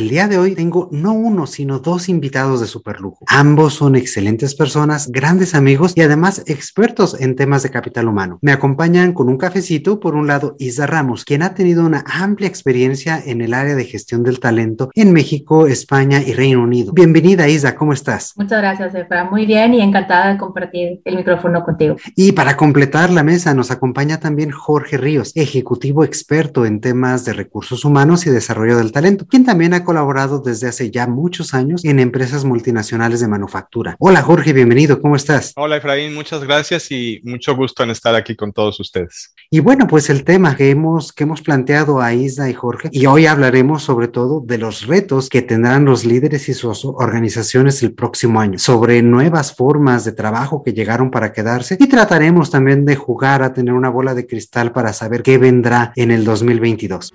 [0.00, 3.18] El día de hoy tengo no uno, sino dos invitados de superlujo.
[3.26, 8.38] Ambos son excelentes personas, grandes amigos y además expertos en temas de capital humano.
[8.40, 12.48] Me acompañan con un cafecito, por un lado, Isa Ramos, quien ha tenido una amplia
[12.48, 16.94] experiencia en el área de gestión del talento en México, España y Reino Unido.
[16.94, 18.32] Bienvenida, Isa, ¿cómo estás?
[18.38, 19.24] Muchas gracias, Efra.
[19.24, 21.96] Muy bien y encantada de compartir el micrófono contigo.
[22.16, 27.34] Y para completar la mesa nos acompaña también Jorge Ríos, ejecutivo experto en temas de
[27.34, 31.84] recursos humanos y desarrollo del talento, quien también ha colaborado desde hace ya muchos años
[31.84, 33.96] en empresas multinacionales de manufactura.
[33.98, 35.52] Hola Jorge, bienvenido, ¿cómo estás?
[35.56, 39.34] Hola Efraín, muchas gracias y mucho gusto en estar aquí con todos ustedes.
[39.50, 43.06] Y bueno, pues el tema que hemos, que hemos planteado a Isla y Jorge, y
[43.06, 47.92] hoy hablaremos sobre todo de los retos que tendrán los líderes y sus organizaciones el
[47.92, 52.94] próximo año, sobre nuevas formas de trabajo que llegaron para quedarse y trataremos también de
[52.94, 57.12] jugar a tener una bola de cristal para saber qué vendrá en el 2022.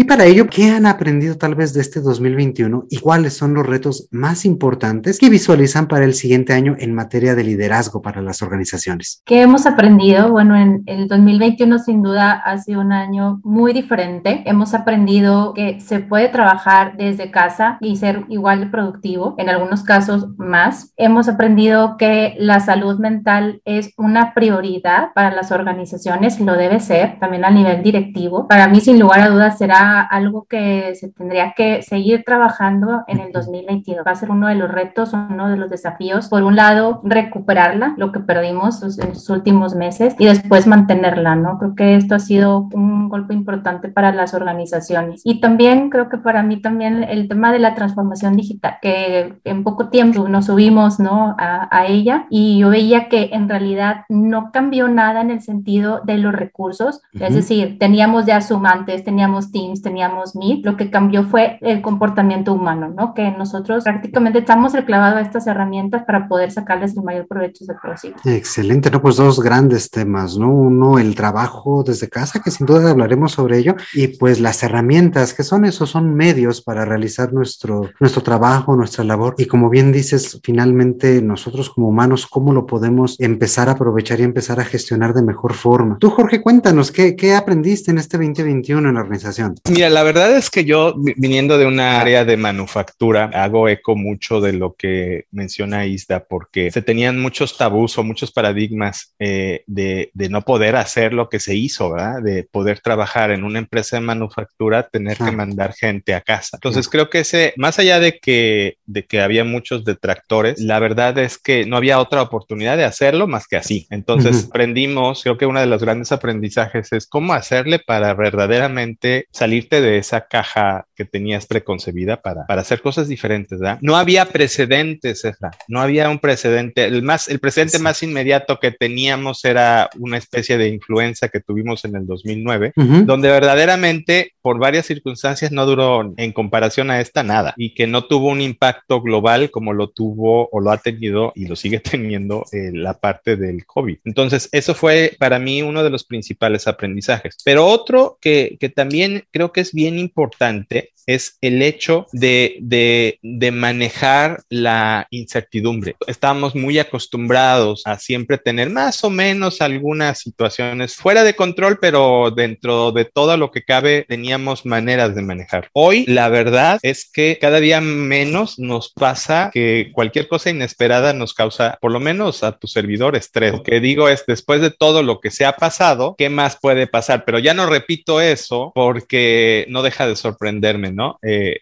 [0.00, 3.66] Y para ello, ¿qué han aprendido tal vez de este 2021 y cuáles son los
[3.66, 8.40] retos más importantes que visualizan para el siguiente año en materia de liderazgo para las
[8.40, 9.20] organizaciones?
[9.26, 10.30] ¿Qué hemos aprendido?
[10.30, 14.42] Bueno, en el 2021 sin duda ha sido un año muy diferente.
[14.46, 19.82] Hemos aprendido que se puede trabajar desde casa y ser igual de productivo, en algunos
[19.82, 20.94] casos más.
[20.96, 27.18] Hemos aprendido que la salud mental es una prioridad para las organizaciones, lo debe ser
[27.20, 28.48] también a nivel directivo.
[28.48, 33.18] Para mí, sin lugar a dudas, será algo que se tendría que seguir trabajando en
[33.18, 34.06] el 2022.
[34.06, 36.28] Va a ser uno de los retos, uno de los desafíos.
[36.28, 41.58] Por un lado, recuperarla, lo que perdimos en los últimos meses, y después mantenerla, ¿no?
[41.58, 45.22] Creo que esto ha sido un golpe importante para las organizaciones.
[45.24, 49.64] Y también creo que para mí también el tema de la transformación digital, que en
[49.64, 51.34] poco tiempo nos subimos, ¿no?
[51.38, 56.00] A, a ella y yo veía que en realidad no cambió nada en el sentido
[56.04, 61.24] de los recursos, es decir, teníamos ya sumantes, teníamos Teams, teníamos Meet, lo que cambió
[61.24, 63.14] fue el comportamiento humano, ¿no?
[63.14, 67.74] Que nosotros prácticamente estamos reclamados a estas herramientas para poder sacarles el mayor provecho de
[67.74, 68.16] posible.
[68.24, 69.00] Excelente, ¿no?
[69.00, 70.52] Pues dos grandes temas, ¿no?
[70.52, 75.34] Uno, el trabajo desde casa, que sin duda hablaremos sobre ello, y pues las herramientas,
[75.34, 79.34] que son esos, son medios para realizar nuestro, nuestro trabajo, nuestra labor.
[79.38, 84.24] Y como bien dices, finalmente nosotros como humanos, ¿cómo lo podemos empezar a aprovechar y
[84.24, 85.98] empezar a gestionar de mejor forma?
[85.98, 89.54] Tú, Jorge, cuéntanos, ¿qué, qué aprendiste en este 2021 en la organización?
[89.70, 94.40] Mira, la verdad es que yo, viniendo de una área de manufactura, hago eco mucho
[94.40, 100.10] de lo que menciona Isda, porque se tenían muchos tabús o muchos paradigmas eh, de,
[100.12, 102.20] de, no poder hacer lo que se hizo, ¿verdad?
[102.20, 106.56] De poder trabajar en una empresa de manufactura, tener que mandar gente a casa.
[106.56, 111.16] Entonces, creo que ese, más allá de que, de que había muchos detractores, la verdad
[111.18, 113.86] es que no había otra oportunidad de hacerlo más que así.
[113.90, 119.49] Entonces, aprendimos, creo que uno de los grandes aprendizajes es cómo hacerle para verdaderamente salir
[119.50, 123.78] de esa caja que tenías preconcebida para, para hacer cosas diferentes, ¿verdad?
[123.80, 126.84] No había precedentes, Efra, no había un precedente.
[126.84, 131.84] El, más, el precedente más inmediato que teníamos era una especie de influenza que tuvimos
[131.84, 137.54] en el 2009, donde verdaderamente por varias circunstancias no duró en comparación a esta nada
[137.56, 141.46] y que no tuvo un impacto global como lo tuvo o lo ha tenido y
[141.46, 143.98] lo sigue teniendo eh, la parte del COVID.
[144.04, 147.36] Entonces, eso fue para mí uno de los principales aprendizajes.
[147.44, 153.18] Pero otro que, que también creo que es bien importante es el hecho de, de,
[153.22, 155.96] de, manejar la incertidumbre.
[156.06, 162.30] Estamos muy acostumbrados a siempre tener más o menos algunas situaciones fuera de control, pero
[162.30, 165.68] dentro de todo lo que cabe teníamos maneras de manejar.
[165.72, 171.34] Hoy la verdad es que cada día menos nos pasa que cualquier cosa inesperada nos
[171.34, 173.52] causa, por lo menos a tu servidor, estrés.
[173.52, 176.86] Lo que digo es, después de todo lo que se ha pasado, ¿qué más puede
[176.86, 177.24] pasar?
[177.24, 181.18] Pero ya no repito eso porque no deja de sorprenderme, ¿no?
[181.22, 181.60] Eh,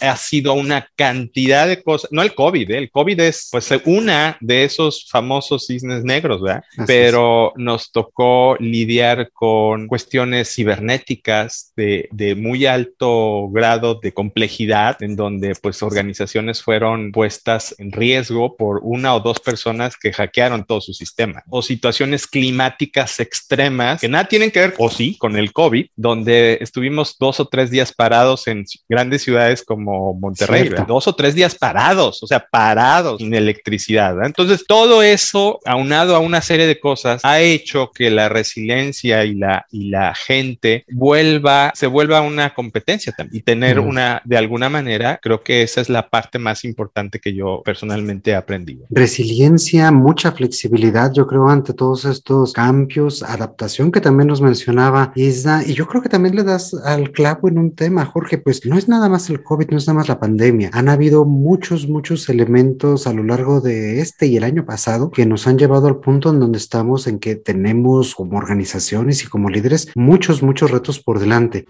[0.00, 2.78] ha sido una cantidad de cosas, no el COVID, ¿eh?
[2.78, 6.64] el COVID es pues una de esos famosos cisnes negros, ¿verdad?
[6.86, 15.16] Pero nos tocó lidiar con cuestiones cibernéticas de, de muy alto grado de complejidad, en
[15.16, 20.80] donde pues organizaciones fueron puestas en riesgo por una o dos personas que hackearon todo
[20.80, 25.52] su sistema, o situaciones climáticas extremas que nada tienen que ver, o sí, con el
[25.52, 31.14] COVID, donde estuvimos dos o tres días parados en grandes ciudades como Monterrey, dos o
[31.14, 34.24] tres días parados, o sea, parados sin electricidad.
[34.24, 39.34] Entonces, todo eso, aunado a una serie de cosas, ha hecho que la resiliencia y
[39.34, 44.68] la, y la gente vuelva, se vuelva una competencia también y tener una, de alguna
[44.68, 48.86] manera, creo que esa es la parte más importante que yo personalmente he aprendido.
[48.90, 55.62] Resiliencia, mucha flexibilidad, yo creo, ante todos estos cambios, adaptación que también nos mencionaba Isda,
[55.64, 58.78] y yo creo que también le das al clavo en un tema, Jorge, pues no
[58.78, 62.28] es nada más el COVID, no es nada más la pandemia, han habido muchos, muchos
[62.28, 65.98] elementos a lo largo de este y el año pasado que nos han llevado al
[65.98, 71.00] punto en donde estamos, en que tenemos como organizaciones y como líderes muchos, muchos retos
[71.00, 71.66] por delante.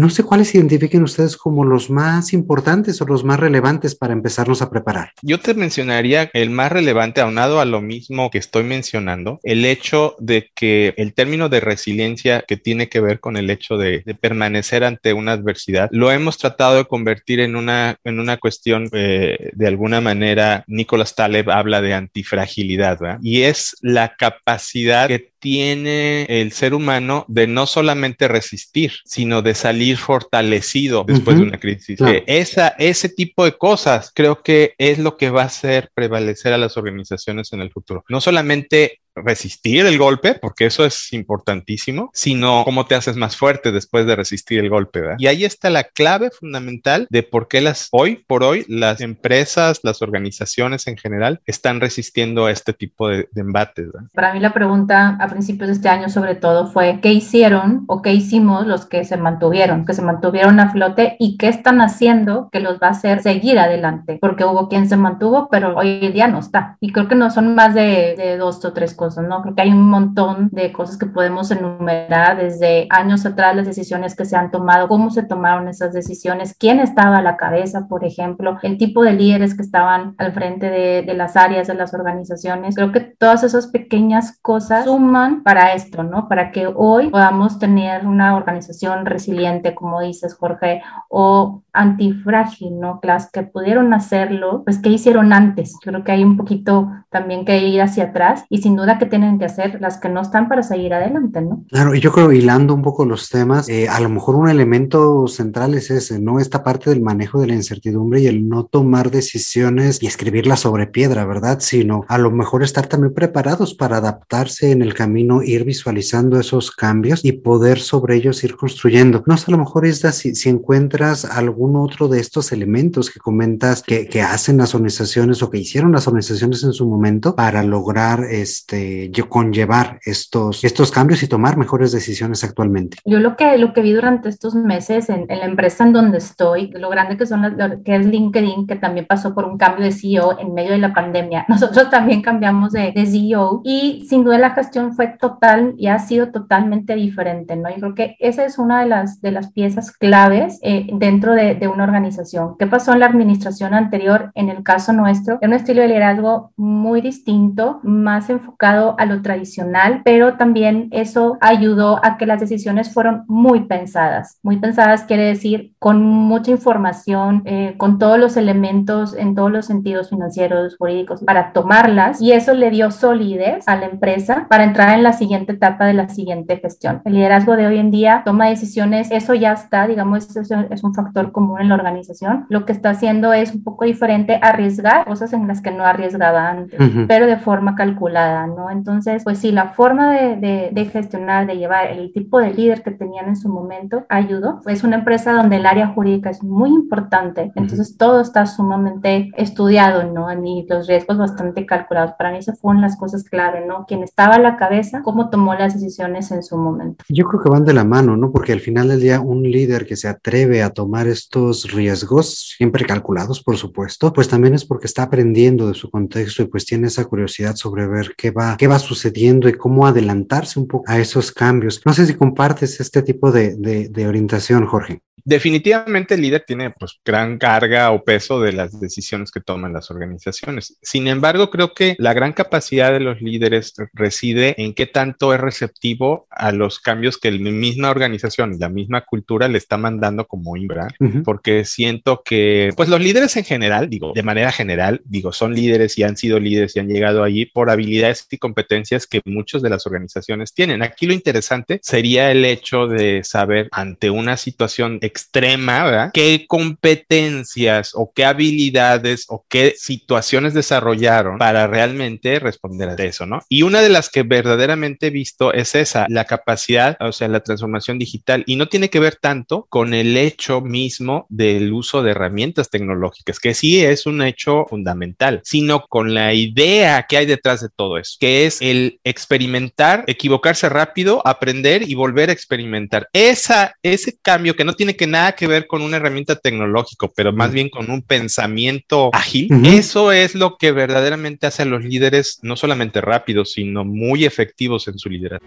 [0.00, 4.62] No sé cuáles identifiquen ustedes como los más importantes o los más relevantes para empezarnos
[4.62, 5.12] a preparar.
[5.20, 10.16] Yo te mencionaría el más relevante, aunado a lo mismo que estoy mencionando, el hecho
[10.18, 14.84] de que el término de resiliencia que tiene que ver con el hecho de, permanecer
[14.84, 19.66] ante una adversidad, lo hemos tratado de convertir en una, en una cuestión eh, de
[19.66, 23.18] alguna manera, Nicolás Taleb habla de antifragilidad, ¿verdad?
[23.22, 29.54] Y es la capacidad que tiene el ser humano de no solamente resistir, sino de
[29.54, 32.00] salir fortalecido después de una crisis.
[32.26, 36.58] esa, ese tipo de cosas creo que es lo que va a hacer prevalecer a
[36.58, 38.04] las organizaciones en el futuro.
[38.08, 43.72] No solamente resistir el golpe, porque eso es importantísimo, sino cómo te haces más fuerte
[43.72, 45.00] después de resistir el golpe.
[45.00, 45.16] ¿verdad?
[45.18, 49.80] Y ahí está la clave fundamental de por qué las hoy por hoy las empresas,
[49.82, 53.88] las organizaciones en general están resistiendo a este tipo de, embates.
[54.14, 58.02] Para mí la pregunta a principios de este año sobre todo fue qué hicieron o
[58.02, 62.48] qué hicimos los que se mantuvieron, que se mantuvieron a flote y qué están haciendo
[62.52, 66.12] que los va a hacer seguir adelante, porque hubo quien se mantuvo, pero hoy en
[66.12, 66.76] día no está.
[66.80, 69.42] Y creo que no son más de, de dos o tres cosas, ¿no?
[69.42, 74.14] Creo que hay un montón de cosas que podemos enumerar desde años atrás, las decisiones
[74.16, 78.04] que se han tomado, cómo se tomaron esas decisiones, quién estaba a la cabeza, por
[78.04, 81.94] ejemplo, el tipo de líderes que estaban al frente de, de las áreas de las
[81.94, 82.74] organizaciones.
[82.74, 86.28] Creo que todas esas pequeñas cosas suman para esto, ¿no?
[86.28, 93.00] Para que hoy podamos tener una organización resiliente, como dices, Jorge, o antifrágil, ¿no?
[93.02, 95.76] Las que pudieron hacerlo, pues, ¿qué hicieron antes?
[95.80, 99.38] Creo que hay un poquito también que ir hacia atrás y sin duda que tienen
[99.38, 101.64] que hacer las que no están para seguir adelante, ¿no?
[101.70, 105.26] Claro, y yo creo, hilando un poco los temas, eh, a lo mejor un elemento
[105.28, 106.40] central es ese, ¿no?
[106.40, 110.86] Esta parte del manejo de la incertidumbre y el no tomar decisiones y escribirlas sobre
[110.86, 111.58] piedra, ¿verdad?
[111.60, 116.70] Sino a lo mejor estar también preparados para adaptarse en el camino, ir visualizando esos
[116.70, 119.22] cambios y poder sobre ellos ir construyendo.
[119.26, 123.20] No sé, a lo mejor es si, si encuentras algún otro de estos elementos que
[123.20, 127.62] comentas que, que hacen las organizaciones o que hicieron las organizaciones en su momento para
[127.62, 128.79] lograr este
[129.28, 132.98] conllevar estos, estos cambios y tomar mejores decisiones actualmente.
[133.04, 136.70] Yo lo que, lo que vi durante estos meses en, la empresa en donde estoy,
[136.72, 139.92] lo grande que son las, que es LinkedIn, que también pasó por un cambio de
[139.92, 141.46] CEO en medio de la pandemia.
[141.48, 145.98] Nosotros también cambiamos de, de CEO y sin duda la gestión fue total y ha
[145.98, 147.70] sido totalmente diferente, ¿no?
[147.70, 151.54] Yo creo que esa es una de las, de las piezas claves eh, dentro de,
[151.54, 152.56] de, una organización.
[152.58, 154.32] ¿Qué pasó en la administración anterior?
[154.34, 159.22] En el caso nuestro, era un estilo de liderazgo muy distinto, más enfocado a lo
[159.22, 164.38] tradicional, pero también eso ayudó a que las decisiones fueron muy pensadas.
[164.42, 169.66] Muy pensadas quiere decir con mucha información, eh, con todos los elementos en todos los
[169.66, 174.96] sentidos financieros, jurídicos, para tomarlas y eso le dio solidez a la empresa para entrar
[174.96, 177.02] en la siguiente etapa de la siguiente gestión.
[177.04, 180.94] El liderazgo de hoy en día toma decisiones, eso ya está, digamos, eso es un
[180.94, 182.46] factor común en la organización.
[182.48, 186.48] Lo que está haciendo es un poco diferente, arriesgar cosas en las que no arriesgaba
[186.48, 188.59] antes, pero de forma calculada, ¿no?
[188.68, 192.90] Entonces, pues sí, la forma de, de, gestionar, de llevar el tipo de líder que
[192.90, 194.60] tenían en su momento ayudó.
[194.66, 200.04] Es una empresa donde el área jurídica es muy importante, entonces todo está sumamente estudiado,
[200.12, 200.30] ¿no?
[200.44, 202.12] Y los riesgos bastante calculados.
[202.18, 203.84] Para mí eso fueron las cosas clave, ¿no?
[203.86, 207.04] Quien estaba a la cabeza, cómo tomó las decisiones en su momento.
[207.08, 208.32] Yo creo que van de la mano, ¿no?
[208.32, 212.84] Porque al final del día un líder que se atreve a tomar estos riesgos, siempre
[212.84, 216.88] calculados, por supuesto, pues también es porque está aprendiendo de su contexto y pues tiene
[216.88, 220.98] esa curiosidad sobre ver qué va, qué va sucediendo y cómo adelantarse un poco a
[220.98, 221.80] esos cambios.
[221.84, 225.02] No sé si compartes este tipo de, de, de orientación, Jorge.
[225.24, 229.90] Definitivamente el líder tiene pues gran carga o peso de las decisiones que toman las
[229.90, 230.76] organizaciones.
[230.82, 235.40] Sin embargo, creo que la gran capacidad de los líderes reside en qué tanto es
[235.40, 240.26] receptivo a los cambios que la misma organización y la misma cultura le está mandando
[240.26, 240.88] como Imbra,
[241.24, 245.98] porque siento que pues los líderes en general, digo, de manera general, digo, son líderes
[245.98, 249.70] y han sido líderes y han llegado allí por habilidades y competencias que muchas de
[249.70, 250.82] las organizaciones tienen.
[250.82, 256.10] Aquí lo interesante sería el hecho de saber ante una situación extrema, ¿verdad?
[256.12, 263.42] ¿Qué competencias o qué habilidades o qué situaciones desarrollaron para realmente responder a eso, ¿no?
[263.48, 267.40] Y una de las que verdaderamente he visto es esa, la capacidad, o sea, la
[267.40, 268.44] transformación digital.
[268.46, 273.38] Y no tiene que ver tanto con el hecho mismo del uso de herramientas tecnológicas,
[273.40, 277.98] que sí es un hecho fundamental, sino con la idea que hay detrás de todo
[277.98, 283.08] eso, que es el experimentar, equivocarse rápido, aprender y volver a experimentar.
[283.12, 287.32] Esa, ese cambio que no tiene que nada que ver con una herramienta tecnológica, pero
[287.32, 292.38] más bien con un pensamiento ágil, eso es lo que verdaderamente hace a los líderes
[292.42, 295.46] no solamente rápidos, sino muy efectivos en su liderazgo.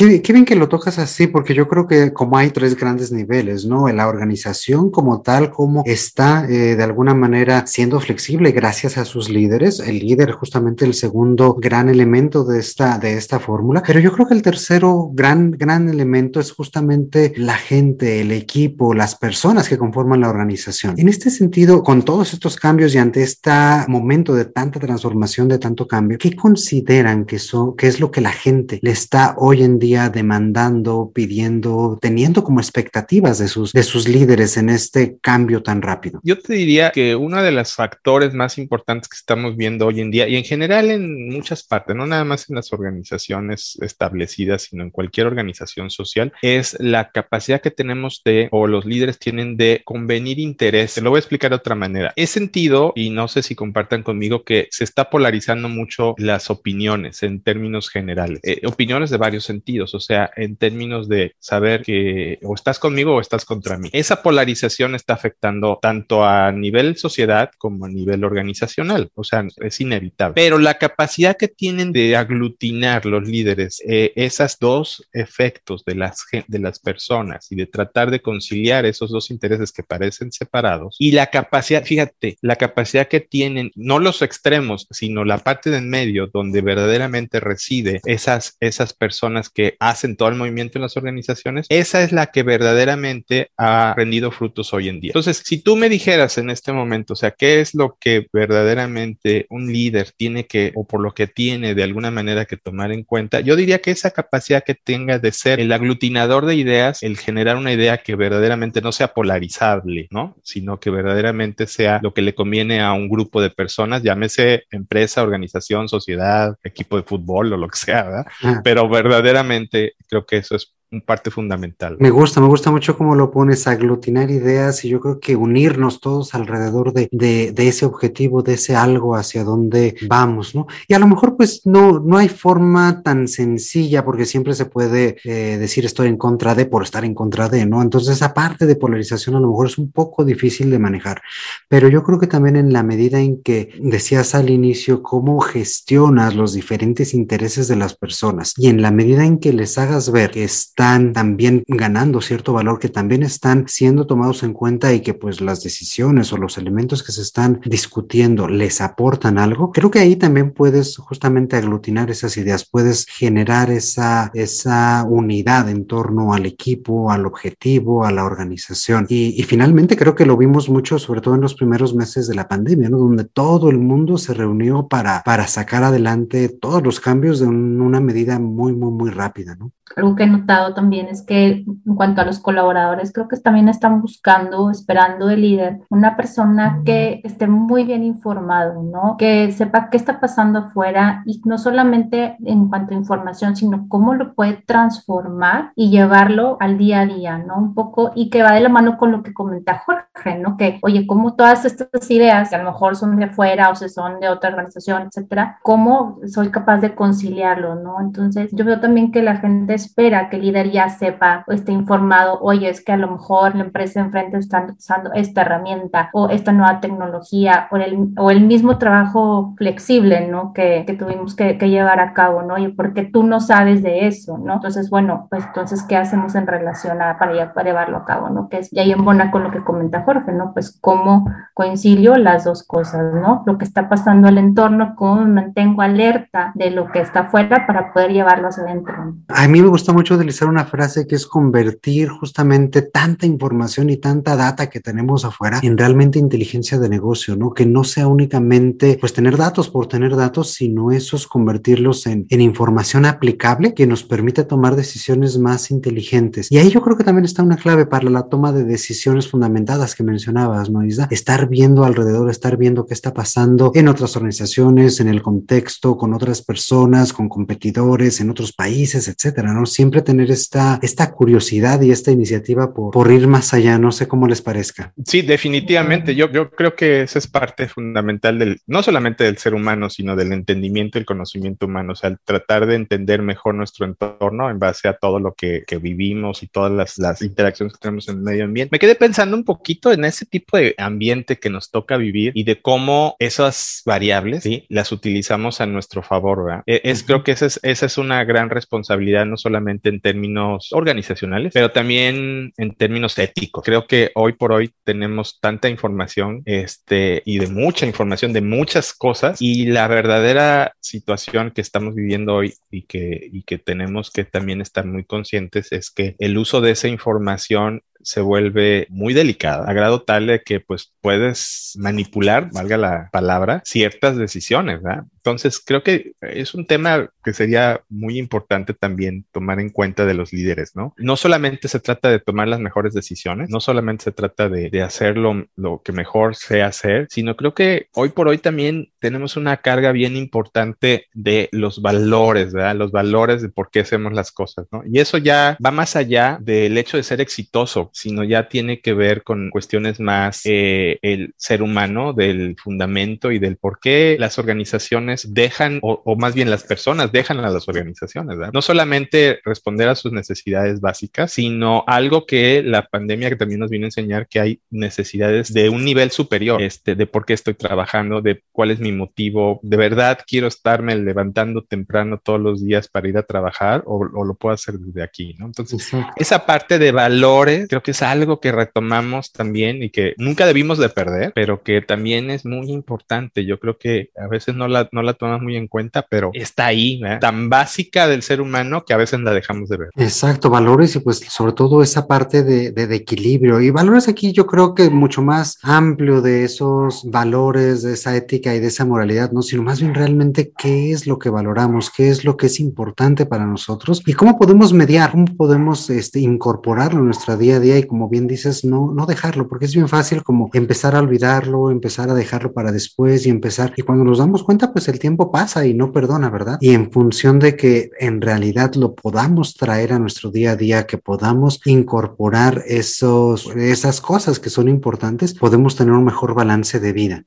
[0.00, 3.66] Qué, bien que lo tocas así, porque yo creo que como hay tres grandes niveles,
[3.66, 3.86] ¿no?
[3.88, 9.28] La organización como tal, como está eh, de alguna manera siendo flexible gracias a sus
[9.28, 14.10] líderes, el líder justamente el segundo gran elemento de esta, de esta fórmula, pero yo
[14.12, 19.68] creo que el tercero gran, gran elemento es justamente la gente, el equipo, las personas
[19.68, 20.94] que conforman la organización.
[20.96, 23.50] En este sentido, con todos estos cambios y ante este
[23.86, 28.22] momento de tanta transformación, de tanto cambio, ¿qué consideran que, son, que es lo que
[28.22, 33.82] la gente le está hoy en día demandando, pidiendo, teniendo como expectativas de sus, de
[33.82, 36.20] sus líderes en este cambio tan rápido?
[36.22, 40.10] Yo te diría que uno de los factores más importantes que estamos viendo hoy en
[40.10, 44.82] día y en general en muchas partes, no nada más en las organizaciones establecidas, sino
[44.82, 49.82] en cualquier organización social, es la capacidad que tenemos de, o los líderes tienen de
[49.84, 50.94] convenir interés.
[50.94, 52.12] Te lo voy a explicar de otra manera.
[52.16, 57.22] He sentido, y no sé si compartan conmigo, que se está polarizando mucho las opiniones
[57.22, 59.50] en términos generales, eh, opiniones de varios
[59.80, 63.90] o sea, en términos de saber que o estás conmigo o estás contra mí.
[63.92, 69.80] Esa polarización está afectando tanto a nivel sociedad como a nivel organizacional, o sea, es
[69.80, 70.34] inevitable.
[70.34, 76.24] Pero la capacidad que tienen de aglutinar los líderes eh, esos dos efectos de las,
[76.46, 81.12] de las personas y de tratar de conciliar esos dos intereses que parecen separados y
[81.12, 85.88] la capacidad, fíjate, la capacidad que tienen, no los extremos, sino la parte de en
[85.88, 91.66] medio donde verdaderamente reside esas, esas personas que hacen todo el movimiento en las organizaciones,
[91.68, 95.10] esa es la que verdaderamente ha rendido frutos hoy en día.
[95.10, 99.46] Entonces, si tú me dijeras en este momento, o sea, ¿qué es lo que verdaderamente
[99.50, 103.04] un líder tiene que, o por lo que tiene de alguna manera que tomar en
[103.04, 103.40] cuenta?
[103.40, 107.56] Yo diría que esa capacidad que tenga de ser el aglutinador de ideas, el generar
[107.56, 110.36] una idea que verdaderamente no sea polarizable, ¿no?
[110.42, 115.22] Sino que verdaderamente sea lo que le conviene a un grupo de personas, llámese empresa,
[115.22, 118.26] organización, sociedad, equipo de fútbol o lo que sea, ¿verdad?
[118.64, 119.59] Pero verdaderamente
[120.08, 120.74] creo que eso es
[121.06, 121.96] parte fundamental.
[122.00, 126.00] Me gusta, me gusta mucho cómo lo pones, aglutinar ideas y yo creo que unirnos
[126.00, 130.66] todos alrededor de, de, ese objetivo, de ese algo hacia donde vamos, ¿no?
[130.88, 135.18] Y a lo mejor pues no, no hay forma tan sencilla porque siempre se puede
[135.22, 137.82] eh, decir estoy en contra de por estar en contra de, ¿no?
[137.82, 141.22] Entonces esa parte de polarización a lo mejor es un poco difícil de manejar,
[141.68, 146.34] pero yo creo que también en la medida en que decías al inicio cómo gestionas
[146.34, 150.32] los diferentes intereses de las personas y en la medida en que les hagas ver
[150.32, 150.44] que
[150.80, 155.42] están también ganando cierto valor, que también están siendo tomados en cuenta y que pues
[155.42, 160.16] las decisiones o los elementos que se están discutiendo les aportan algo, creo que ahí
[160.16, 167.10] también puedes justamente aglutinar esas ideas, puedes generar esa, esa unidad en torno al equipo,
[167.10, 169.04] al objetivo, a la organización.
[169.10, 172.36] Y, y finalmente creo que lo vimos mucho, sobre todo en los primeros meses de
[172.36, 172.96] la pandemia, ¿no?
[172.96, 178.00] Donde todo el mundo se reunió para, para sacar adelante todos los cambios de una
[178.00, 179.72] medida muy, muy, muy rápida, ¿no?
[179.96, 183.68] Algo que he notado también es que en cuanto a los colaboradores, creo que también
[183.68, 189.16] están buscando, esperando de líder, una persona que esté muy bien informado, ¿no?
[189.18, 194.14] Que sepa qué está pasando afuera y no solamente en cuanto a información, sino cómo
[194.14, 197.56] lo puede transformar y llevarlo al día a día, ¿no?
[197.56, 200.56] Un poco y que va de la mano con lo que comenta Jorge, ¿no?
[200.56, 203.88] Que, oye, ¿cómo todas estas ideas, que a lo mejor son de afuera o se
[203.88, 208.00] son de otra organización, etcétera, cómo soy capaz de conciliarlo, ¿no?
[208.00, 211.72] Entonces, yo veo también que la gente espera que el líder ya sepa o esté
[211.72, 216.28] informado, oye, es que a lo mejor la empresa enfrente está usando esta herramienta o
[216.28, 220.52] esta nueva tecnología o el, o el mismo trabajo flexible, ¿no?
[220.52, 222.58] Que, que tuvimos que, que, llevar a cabo, ¿no?
[222.58, 224.54] Y porque tú no sabes de eso, ¿no?
[224.54, 228.48] Entonces, bueno, pues entonces, ¿qué hacemos en relación a para, para llevarlo a cabo, ¿no?
[228.48, 230.52] Que es, y ahí en buena con lo que comenta Jorge, ¿no?
[230.52, 233.42] Pues cómo coincido las dos cosas, ¿no?
[233.46, 237.66] Lo que está pasando al entorno, cómo me mantengo alerta de lo que está afuera
[237.66, 239.14] para poder llevarlo hacia adentro.
[239.28, 243.96] A mí me gusta mucho utilizar una frase que es convertir justamente tanta información y
[243.96, 247.54] tanta data que tenemos afuera en realmente inteligencia de negocio, ¿no?
[247.54, 253.04] Que no sea únicamente pues tener datos por tener datos, sino esos convertirlos en, información
[253.04, 256.50] aplicable que nos permite tomar decisiones más inteligentes.
[256.50, 259.94] Y ahí yo creo que también está una clave para la toma de decisiones fundamentadas
[259.94, 260.82] que mencionabas, ¿no?
[261.10, 266.14] Estar viendo alrededor, estar viendo qué está pasando en otras organizaciones, en el contexto, con
[266.14, 269.66] otras personas, con competidores, en otros países, etcétera, ¿no?
[269.66, 274.08] Siempre tener esta, esta curiosidad y esta iniciativa por, por ir más allá, no sé
[274.08, 274.92] cómo les parezca.
[275.04, 276.14] Sí, definitivamente.
[276.14, 280.16] Yo, yo creo que esa es parte fundamental del, no solamente del ser humano, sino
[280.16, 284.50] del entendimiento y el conocimiento humano, o sea, el tratar de entender mejor nuestro entorno
[284.50, 288.08] en base a todo lo que, que vivimos y todas las, las interacciones que tenemos
[288.08, 288.70] en el medio ambiente.
[288.72, 292.44] Me quedé pensando un poquito en ese tipo de ambiente que nos toca vivir y
[292.44, 294.66] de cómo esas variables, ¿sí?
[294.68, 296.62] Las utilizamos a nuestro favor, ¿verdad?
[296.66, 300.68] E, es, creo que esa es, esa es una gran responsabilidad, no solamente en términos
[300.72, 303.64] organizacionales, pero también en términos éticos.
[303.64, 308.92] Creo que hoy por hoy tenemos tanta información, este, y de mucha información, de muchas
[308.92, 314.24] cosas, y la verdadera situación que estamos viviendo hoy y que, y que tenemos que
[314.24, 319.68] también estar muy conscientes es que el uso de esa información se vuelve muy delicada,
[319.68, 325.04] a grado tal de que pues puedes manipular, valga la palabra, ciertas decisiones, ¿verdad?
[325.16, 330.14] Entonces, creo que es un tema que sería muy importante también tomar en cuenta de
[330.14, 330.94] los líderes, ¿no?
[330.96, 334.82] No solamente se trata de tomar las mejores decisiones, no solamente se trata de, de
[334.82, 339.36] hacer lo, lo, que mejor sea hacer, sino creo que hoy por hoy también tenemos
[339.36, 342.76] una carga bien importante de los valores, ¿verdad?
[342.76, 344.82] Los valores de por qué hacemos las cosas, ¿no?
[344.86, 348.94] Y eso ya va más allá del hecho de ser exitoso, sino ya tiene que
[348.94, 354.38] ver con cuestiones más eh, el ser humano, del fundamento y del por qué las
[354.38, 358.52] organizaciones dejan, o, o, más bien las personas dejan a las organizaciones, ¿verdad?
[358.52, 363.70] No solamente responder a sus necesidades básicas, sino algo que la pandemia que también nos
[363.70, 367.54] vino a enseñar que hay necesidades de un nivel superior, este, de por qué estoy
[367.54, 372.88] trabajando, de cuál es mi motivo, de verdad quiero estarme levantando temprano todos los días
[372.88, 375.46] para ir a trabajar o, o lo puedo hacer desde aquí, ¿no?
[375.46, 376.12] Entonces, Exacto.
[376.16, 380.78] esa parte de valores creo que es algo que retomamos también y que nunca debimos
[380.78, 383.44] de perder, pero que también es muy importante.
[383.44, 386.66] Yo creo que a veces no la, no la tomas muy en cuenta, pero está
[386.66, 387.18] ahí, ¿eh?
[387.20, 389.90] tan básica del ser humano que a veces la dejamos de ver.
[389.96, 393.60] Exacto, valores y pues sobre todo esa parte de, de, de, equilibrio.
[393.60, 398.54] Y valores aquí yo creo que mucho más amplio de esos valores, de esa ética
[398.54, 399.42] y de esa moralidad, ¿no?
[399.42, 403.26] Sino más bien realmente qué es lo que valoramos, qué es lo que es importante
[403.26, 407.69] para nosotros y cómo podemos mediar, cómo podemos este, incorporarlo en nuestra día a día
[407.78, 411.70] y como bien dices, no, no dejarlo, porque es bien fácil como empezar a olvidarlo,
[411.70, 413.72] empezar a dejarlo para después y empezar.
[413.76, 416.58] Y cuando nos damos cuenta, pues el tiempo pasa y no perdona, ¿verdad?
[416.60, 420.86] Y en función de que en realidad lo podamos traer a nuestro día a día,
[420.86, 426.92] que podamos incorporar esos, esas cosas que son importantes, podemos tener un mejor balance de
[426.92, 427.24] vida.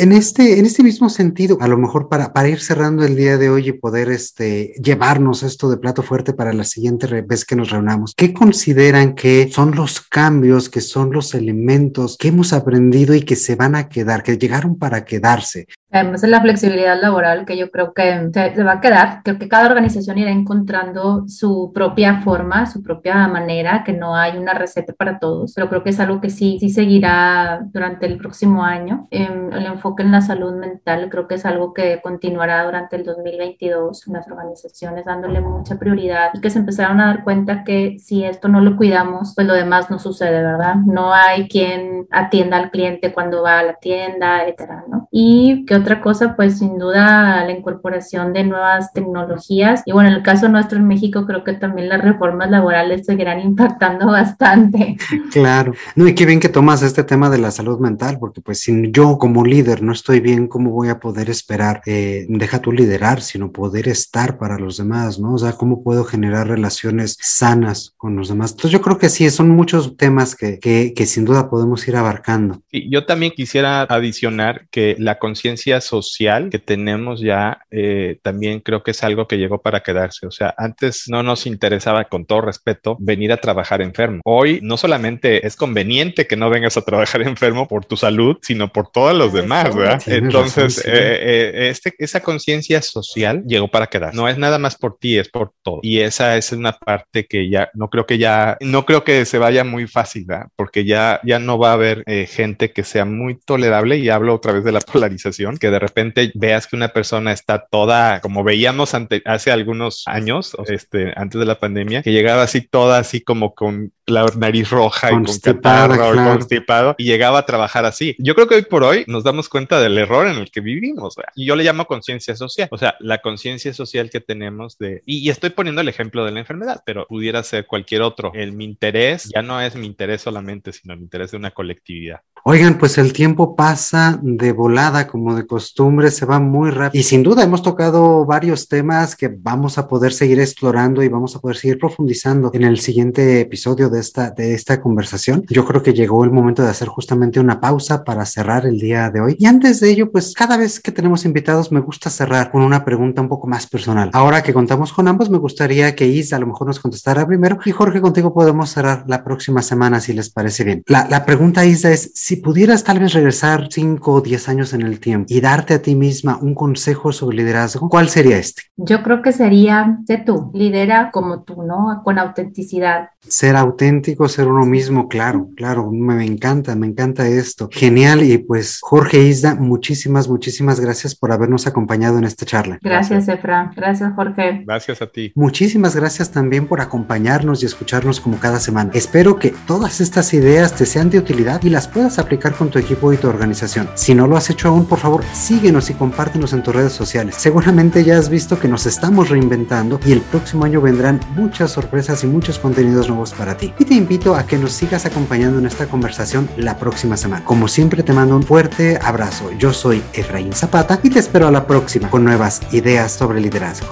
[0.00, 3.36] En este, en este mismo sentido, a lo mejor para, para ir cerrando el día
[3.36, 7.56] de hoy y poder este, llevarnos esto de plato fuerte para la siguiente vez que
[7.56, 13.12] nos reunamos, ¿qué consideran que son los cambios, que son los elementos que hemos aprendido
[13.12, 15.66] y que se van a quedar, que llegaron para quedarse?
[15.90, 19.48] Además de la flexibilidad laboral que yo creo que se, va a quedar, creo que
[19.48, 24.92] cada organización irá encontrando su propia forma, su propia manera, que no hay una receta
[24.92, 29.08] para todos, pero creo que es algo que sí, sí seguirá durante el próximo año.
[29.10, 33.04] Eh, el enfoque en la salud mental creo que es algo que continuará durante el
[33.04, 38.24] 2022, las organizaciones dándole mucha prioridad y que se empezaron a dar cuenta que si
[38.24, 40.76] esto no lo cuidamos, pues lo demás no sucede, ¿verdad?
[40.76, 45.08] No hay quien atienda al cliente cuando va a la tienda, etcétera, ¿no?
[45.10, 49.82] Y que otra cosa, pues sin duda la incorporación de nuevas tecnologías.
[49.86, 53.40] Y bueno, en el caso nuestro en México, creo que también las reformas laborales seguirán
[53.40, 54.96] impactando bastante.
[55.32, 55.72] Claro.
[55.96, 58.90] No, y qué bien que tomas este tema de la salud mental, porque pues si
[58.90, 61.82] yo como líder no estoy bien, ¿cómo voy a poder esperar?
[61.86, 65.34] Eh, deja tu liderar, sino poder estar para los demás, ¿no?
[65.34, 68.52] O sea, ¿cómo puedo generar relaciones sanas con los demás?
[68.52, 71.96] Entonces yo creo que sí, son muchos temas que, que, que sin duda podemos ir
[71.96, 72.62] abarcando.
[72.70, 78.82] Y yo también quisiera adicionar que la conciencia social que tenemos ya eh, también creo
[78.82, 80.26] que es algo que llegó para quedarse.
[80.26, 84.20] O sea, antes no nos interesaba, con todo respeto, venir a trabajar enfermo.
[84.24, 88.72] Hoy no solamente es conveniente que no vengas a trabajar enfermo por tu salud, sino
[88.72, 90.02] por todos los demás, ¿verdad?
[90.06, 94.14] Entonces, eh, eh, este, esa conciencia social llegó para quedar.
[94.14, 95.80] No es nada más por ti, es por todo.
[95.82, 99.38] Y esa es una parte que ya no creo que ya, no creo que se
[99.38, 100.48] vaya muy fácil, ¿verdad?
[100.56, 104.52] Porque ya, ya no va a haber gente que sea muy tolerable y hablo otra
[104.52, 108.94] vez de la polarización, que de repente veas que una persona está toda, como veíamos
[108.94, 113.54] ante, hace algunos años, este, antes de la pandemia, que llegaba así toda así como
[113.54, 118.16] con la nariz roja y con catarro, constipado, y llegaba a trabajar así.
[118.18, 121.16] Yo creo que hoy por hoy nos damos cuenta del error en el que vivimos,
[121.34, 125.28] y yo le llamo conciencia social, o sea, la conciencia social que tenemos de, y,
[125.30, 128.32] estoy poniendo el ejemplo de la enfermedad, pero pudiera ser cualquier otro.
[128.34, 132.20] El mi interés ya no es mi interés solamente, sino el interés de una colectividad.
[132.50, 136.98] Oigan, pues el tiempo pasa de volada, como de costumbre, se va muy rápido.
[136.98, 141.36] Y sin duda hemos tocado varios temas que vamos a poder seguir explorando y vamos
[141.36, 145.44] a poder seguir profundizando en el siguiente episodio de esta, de esta conversación.
[145.50, 149.10] Yo creo que llegó el momento de hacer justamente una pausa para cerrar el día
[149.10, 149.36] de hoy.
[149.38, 152.82] Y antes de ello, pues cada vez que tenemos invitados me gusta cerrar con una
[152.82, 154.08] pregunta un poco más personal.
[154.14, 157.58] Ahora que contamos con ambos, me gustaría que Isa a lo mejor nos contestara primero
[157.66, 160.82] y Jorge, contigo podemos cerrar la próxima semana si les parece bien.
[160.86, 165.00] La, pregunta, Isa, es si pudieras tal vez regresar 5 o 10 años en el
[165.00, 168.62] tiempo y darte a ti misma un consejo sobre liderazgo, ¿cuál sería este?
[168.76, 172.02] Yo creo que sería de tú, lidera como tú, ¿no?
[172.04, 173.10] Con autenticidad.
[173.20, 177.68] Ser auténtico, ser uno mismo, claro, claro, me, encanta, me encanta esto.
[177.70, 182.78] Genial y pues Jorge Isda, muchísimas, muchísimas gracias por habernos acompañado en esta charla.
[182.82, 183.72] Gracias, Efra.
[183.76, 184.62] Gracias, Jorge.
[184.66, 185.32] Gracias a ti.
[185.34, 188.90] Muchísimas gracias también por acompañarnos y escucharnos como cada semana.
[188.94, 193.12] Espero que todas estas ideas te sean de utilidad y las aplicar con tu equipo
[193.12, 193.88] y tu organización.
[193.94, 197.36] Si no lo has hecho aún, por favor, síguenos y compártenos en tus redes sociales.
[197.38, 202.24] Seguramente ya has visto que nos estamos reinventando y el próximo año vendrán muchas sorpresas
[202.24, 203.72] y muchos contenidos nuevos para ti.
[203.78, 207.44] Y te invito a que nos sigas acompañando en esta conversación la próxima semana.
[207.44, 209.50] Como siempre, te mando un fuerte abrazo.
[209.58, 213.88] Yo soy Efraín Zapata y te espero a la próxima con nuevas ideas sobre liderazgo.